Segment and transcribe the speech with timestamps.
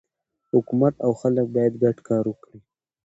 [0.53, 2.59] حکومت او خلک باید ګډ کار وکړي.